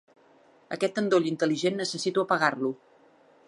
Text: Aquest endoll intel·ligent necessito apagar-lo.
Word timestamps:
Aquest 0.77 0.97
endoll 1.01 1.29
intel·ligent 1.33 1.77
necessito 1.83 2.25
apagar-lo. 2.27 2.73